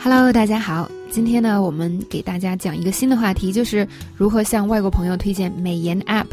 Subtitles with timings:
[0.00, 0.88] Hello，大家好。
[1.10, 3.86] 今天呢，我们给大家讲一个新的话题，就是
[4.16, 6.28] 如何向外国朋友推荐美颜 App。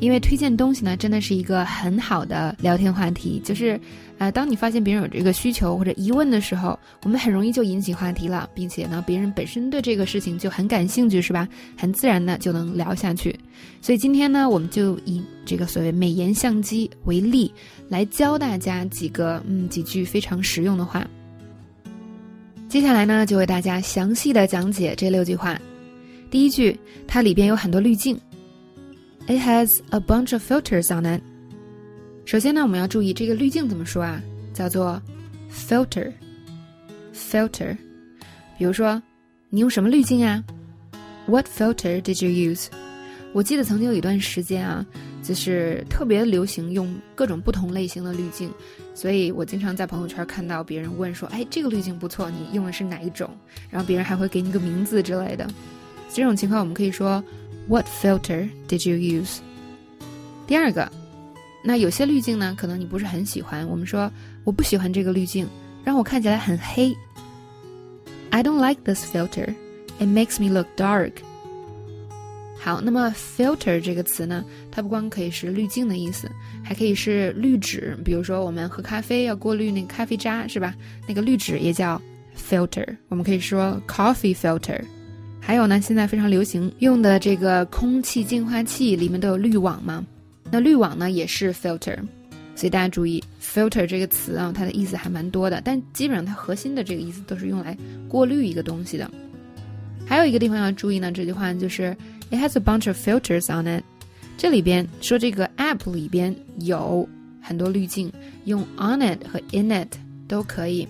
[0.00, 3.40] 因为推荐东西呢，真的是一个很好的聊天话题。
[3.42, 3.80] 就是，
[4.18, 11.48] 呃，当你发现别人有这个需求或者疑问的时候，我们很容易就引起话题了，并且呢，别人本身对这个事情就很感兴趣，是吧？
[11.74, 13.34] 很自然的就能聊下去。
[13.80, 17.50] 所以今天呢，我们就以这个所谓美颜相机为例，
[17.88, 21.06] 来教大家几个嗯几句非常实用的话。
[22.76, 25.58] 接下来呢，就为大家详细的讲解这六句话。
[26.30, 28.20] 第一句，它里边有很多滤镜。
[29.26, 31.22] It has a bunch of filters on it。
[32.26, 34.20] 首先呢，我们要注意这个滤镜怎么说啊？
[34.52, 35.00] 叫做
[35.50, 36.12] filter。
[37.14, 37.74] filter。
[38.58, 39.02] 比如说，
[39.48, 40.44] 你用什么滤镜啊
[41.24, 42.66] ？What filter did you use？
[43.32, 44.84] 我记得曾经有一段时间啊，
[45.22, 48.52] 就是特别流行用各种不同类型的滤镜，
[48.96, 53.30] 所以我经常在朋友圈看到别人问说：“哎，这个滤镜不错，你用的是哪一种？”
[53.70, 55.46] 然后别人还会给你个名字之类的。
[56.10, 57.22] 这种情况我们可以说。
[57.68, 59.38] What filter did you use？
[60.46, 60.88] 第二个，
[61.64, 63.68] 那有些滤镜呢，可能你不是很喜欢。
[63.68, 64.08] 我们说
[64.44, 65.48] 我不喜欢这个滤镜，
[65.82, 66.96] 让我看起来很黑。
[68.30, 69.52] I don't like this filter.
[69.98, 71.10] It makes me look dark.
[72.58, 76.28] 好，那么 filter 这个词呢，它不光可以是滤镜的意思，
[76.64, 77.96] 还可以是滤纸。
[78.04, 80.74] 比如说我们喝咖啡要过滤那个咖啡渣，是吧？
[81.06, 82.00] 那个滤纸也叫
[82.36, 82.86] filter。
[83.08, 84.80] 我们可以说 coffee filter。
[85.40, 90.04] 还有呢，现在非常流行用的这个空气净化器里面都有滤网嘛，
[90.50, 91.96] 那滤网呢也是 filter，
[92.56, 99.08] 所以大家注意 filter 这个词啊，它的意思还蛮多的，但基本上它核心的这个意思都是用来过滤一个东西的。
[100.04, 101.96] 还有一个地方要注意呢，这句话就是
[102.30, 103.82] it has a bunch of filters on it，
[104.36, 107.08] 这里边说这个 app 里边有
[107.40, 108.12] 很多滤镜，
[108.44, 109.96] 用 on it 和 in it
[110.26, 110.86] 都可以。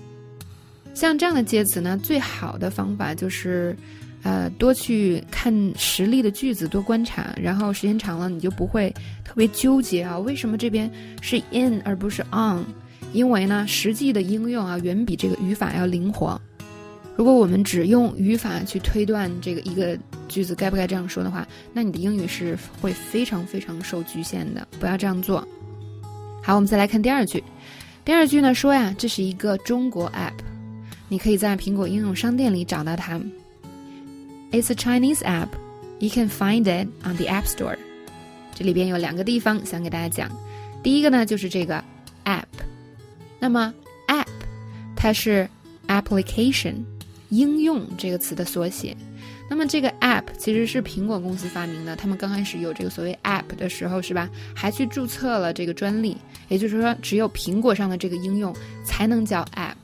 [0.95, 3.77] 像这样的介词呢，最好的方法就是。
[4.23, 10.19] 呃，多去看实例的句子，多观察，然后时间长了，你就不会特别纠结啊。
[10.19, 10.91] 为什么这边
[11.21, 12.65] 是 in 而不是 on？
[13.13, 16.41] 因为呢，实际的应用啊，远比这个语法要灵活。
[17.17, 24.69] 如果我们只用语法去推断这个一个句子该不该这样说的话，那你的英语是会非常非常受局限的。
[24.79, 25.47] 不要这样做。
[26.43, 27.43] 好，我们再来看第二句。
[28.05, 30.35] 第二句呢说呀，这是一个中国 app，
[31.09, 33.19] 你可以在苹果应用商店里找到它。
[34.53, 35.49] It's a Chinese app.
[35.99, 37.79] You can find it on the App Store.
[38.55, 40.31] 这里边有两个地方想给大家讲。
[40.83, 41.83] 第一个呢就是这个
[42.27, 42.45] app。
[43.41, 43.73] 那么
[44.07, 44.27] app
[44.95, 45.49] 它是
[45.89, 46.75] application
[47.31, 48.97] 应用这个词的缩写。
[49.49, 51.95] 那么这个 app 其实是苹果公司发明的。
[51.95, 54.29] 他们刚开始有这个所谓 app 的时候，是吧？
[54.55, 56.17] 还去注册了这个专利。
[56.49, 58.55] 也就是说，只有苹果上的这个应用
[58.85, 59.75] 才能叫 app。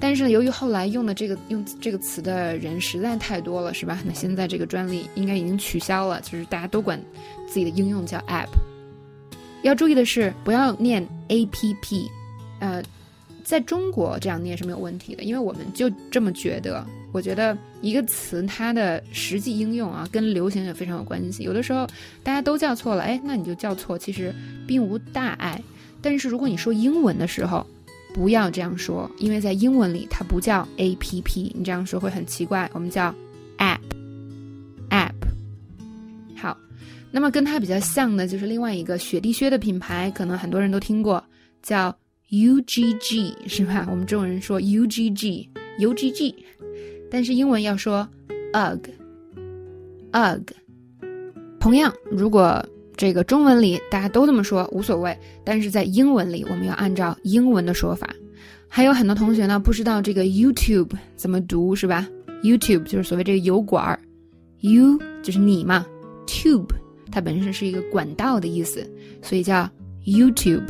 [0.00, 3.98] 但是由于后来用的这个用这个词的人实在太多了，是吧？
[4.04, 7.00] 那现在这个专利应该已经取消了，就是大家都管
[7.46, 8.48] 自己的应用叫 app。
[9.62, 12.10] 要注意的是，不要念 app，
[12.60, 12.82] 呃，
[13.44, 16.84] 在中国这样念是没有问题的，因为我们就这么觉得。
[17.12, 21.44] 我觉得一个词它的实际应用啊，跟流行也非常有关系。
[21.44, 21.86] 有的时候
[22.24, 24.34] 大家都叫错了，哎，那你就叫错，其实
[24.66, 25.62] 并无大碍。
[26.02, 27.64] 但是如果你说英文的时候，
[28.12, 32.68] 不要这样说，因为在英文里它不叫 A P P，你这样说会很奇怪。
[32.74, 33.14] 我们叫
[33.58, 35.12] App，App。
[36.36, 36.58] 好，
[37.12, 41.22] 那么跟它比较像的就是另外一个雪地靴的品牌，可能很多人都听过，
[41.62, 41.96] 叫
[42.42, 43.86] U G G，是吧？
[43.88, 46.34] 我们中国人说 U G G，U G G，
[47.08, 48.08] 但是英文要说
[48.52, 50.40] UGG，UGG。
[51.60, 52.64] 同样，如果
[52.96, 58.12] 这个中文里大家都这么说无所谓，但是在英文里我们要按照英文的说法。
[58.68, 62.08] 还有很多同学呢不知道这个 YouTube 怎么读是吧
[62.42, 64.00] ？YouTube 就是所谓这个油管儿
[64.60, 65.86] ，U 就是你嘛
[66.26, 66.74] ，Tube
[67.12, 68.84] 它本身是一个管道的意思，
[69.22, 69.70] 所以叫
[70.04, 70.66] YouTube。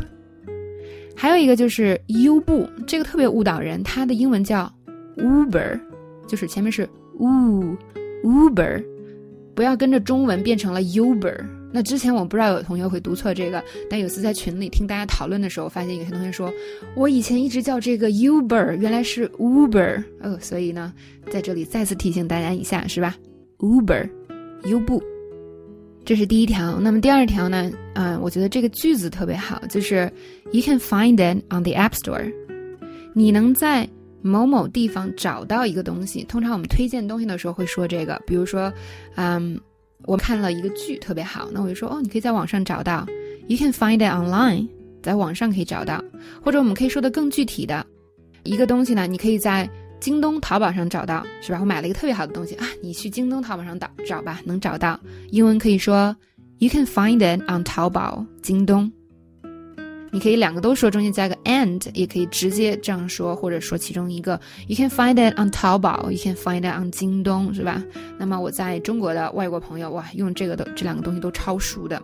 [1.16, 4.72] 还有一个就是优步，这个特别误导人，它的英文叫
[5.16, 5.78] Uber，
[6.26, 8.84] 就是前面是 U，Uber，
[9.54, 11.44] 不要跟着中文变成了 Uber。
[11.72, 13.60] 那之前我不知道有同学会读错这个，
[13.90, 16.52] 但有次在群里听大家讨论的时候，发现有些同学说，
[16.94, 20.92] 我以前一直叫这个 Uber，原来是 Uber 哦，所以呢，
[21.30, 23.16] 在这里再次提醒大家一下，是吧
[23.58, 24.08] ？Uber，
[24.64, 25.02] 优步，
[26.04, 26.78] 这是第一条。
[26.80, 27.70] 那么第二条呢？
[27.94, 30.12] 嗯，我觉得这个句子特别好，就是
[30.52, 32.32] You can find it on the App Store，
[33.12, 33.88] 你能在
[34.22, 36.24] 某某地方找到一个东西。
[36.24, 38.72] 通常我们推荐东西的时候会说这个，比如说，
[39.16, 39.60] 嗯。
[40.06, 43.06] 我看了一个剧特别好，那我就说哦，你可以在网上找到
[43.46, 44.68] ，You can find it online，
[45.02, 46.04] 在网上可以找到。
[46.42, 47.86] 或者我们可以说的更具体的，
[48.42, 49.66] 一个东西呢，你可以在
[50.00, 51.58] 京东、淘宝上找到，是吧？
[51.60, 54.98] 我买了一个特别好的东西啊，你去京东、淘宝上找找吧，能找到。
[55.30, 56.14] 英文可以说
[56.58, 58.90] You can find it on 淘宝、京东。
[60.10, 64.40] 你可以两个都说，中间加个 and，也可以直接这样说，或者说其中一个。
[64.68, 67.82] You can find it on 淘宝，You can find it on 京东，是吧？
[68.16, 72.00] 那么我在中国的外国朋友，哇，用这个的这两个东西都超熟的。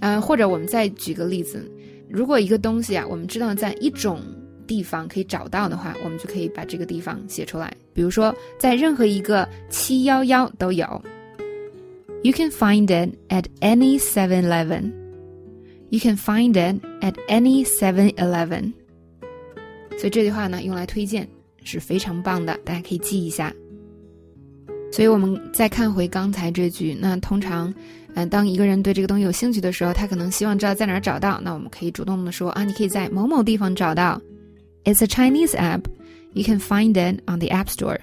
[0.00, 1.70] 嗯，或者我们再举个例子，
[2.08, 4.22] 如果一个东西啊，我们知道在一种
[4.70, 7.74] 地方可以找到的话，我们就可以把这个地方写出来。
[7.92, 10.86] 比如说，在任何一个七幺幺都有。
[12.22, 14.92] You can find it at any Seven Eleven.
[15.88, 18.72] You can find it at any Seven Eleven.
[19.98, 21.26] 所以这句话呢，用来推荐
[21.64, 23.52] 是非常棒的，大家可以记一下。
[24.92, 27.74] 所以我们再看回刚才这句，那通常，
[28.14, 34.20] 嗯，当一个人对这个东西有兴趣的时候，他可能希望知道在哪儿找到，那我们可以主动的说啊，你可以在某某地方找到。
[34.83, 35.85] It's a Chinese app.
[36.33, 37.99] You can find it on the App Store.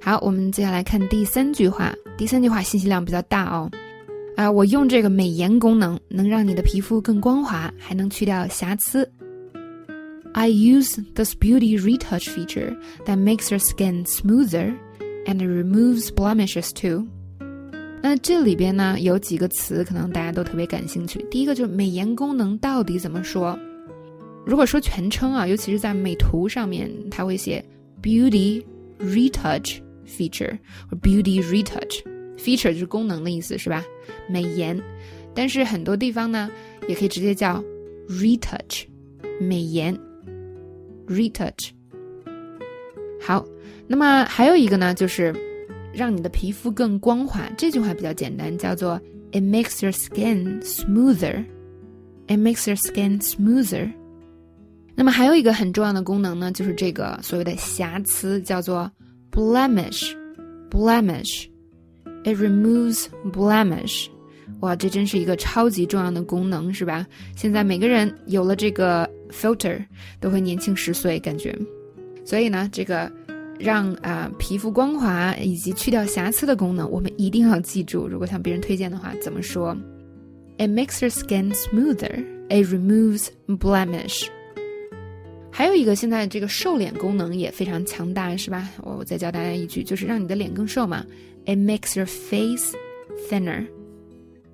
[0.00, 1.94] 好，我们接下来看第三句话。
[2.16, 3.70] 第三句话信息量比较大哦。
[4.36, 9.10] 啊，我用这个美颜功能，能让你的皮肤更光滑，还能去掉瑕疵。
[10.32, 12.74] I use this beauty retouch feature
[13.04, 14.74] that makes your skin smoother
[15.26, 17.06] and removes blemishes too。
[18.00, 21.24] 那这里边呢有几个词，可能大家都特别感兴趣。
[21.30, 23.58] 第一个就是美颜功能到底怎么说？
[24.47, 27.63] 如果说全称啊，尤其是在美图上面，它会写
[28.01, 28.63] beauty
[28.97, 30.57] retouch feature
[30.89, 32.01] 或 beauty retouch。
[32.37, 33.83] feature 就是功能的意思，是吧？
[34.29, 34.81] 美颜，
[35.35, 36.49] 但是很多地方呢，
[36.87, 37.61] 也可以直接叫
[38.07, 38.85] retouch，
[39.41, 39.93] 美颜
[41.07, 41.71] ，retouch。
[43.19, 43.45] 好，
[43.85, 45.35] 那么还有一个呢，就是
[45.93, 47.51] 让你的皮肤更光滑。
[47.57, 48.97] 这句话比较简单，叫做
[49.33, 51.43] It makes your skin smoother.
[52.27, 53.91] It makes your skin smoother.
[54.99, 58.91] 那么还有一个很重要的功能呢，就是这个所谓的瑕疵，叫做
[59.31, 60.11] blemish。
[60.71, 61.45] blemish。
[62.23, 64.07] It removes blemish，
[64.59, 67.05] 哇，这真是一个超级重要的功能，是吧？
[67.35, 69.85] 现在每个人有了这个 filter
[70.19, 71.55] 都会年轻十岁，感觉。
[72.25, 73.09] 所以呢，这个
[73.59, 78.07] 让啊皮肤光滑以及去掉瑕疵的功能，我们一定要记住。
[78.07, 79.77] 如果向别人推荐的话，怎么说
[80.57, 82.25] ？It makes your skin smoother.
[82.49, 84.27] It removes blemish.
[85.57, 88.69] 还有一个，现在这个瘦脸功能也非常强大，是吧？
[88.83, 91.03] 我我再教大家一句，就是让你的脸更瘦嘛。
[91.47, 92.73] It makes your face
[93.27, 93.65] thinner.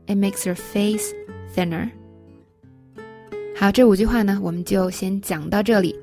[0.08, 1.12] It makes your face
[1.54, 1.90] thinner.
[3.54, 5.94] 好，这五句话呢，我们就先讲到这里。